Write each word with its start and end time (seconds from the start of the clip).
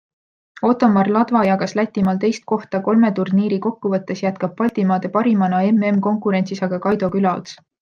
Ottomar 0.69 1.09
Ladva 1.17 1.43
jagas 1.47 1.75
Lätimaal 1.79 2.21
teist 2.23 2.47
kohta, 2.53 2.79
kolme 2.87 3.11
turniiri 3.19 3.61
kokkuvõttes 3.67 4.25
jätkab 4.25 4.57
Baltimaade 4.63 5.13
parimana 5.19 5.61
MM-konkurentsis 5.77 6.67
aga 6.71 6.83
Kaido 6.89 7.13
Külaots. 7.19 7.57